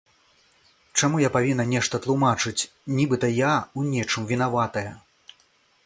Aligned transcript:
Чаму 0.99 1.19
я 1.23 1.29
павінна 1.35 1.65
нешта 1.75 1.95
тлумачыць, 2.05 2.67
нібыта 3.01 3.33
я 3.35 3.53
ў 3.61 3.81
нечым 3.97 4.23
вінаватая? 4.35 4.91